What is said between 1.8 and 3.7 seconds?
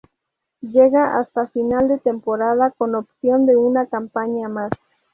de temporada, con opción a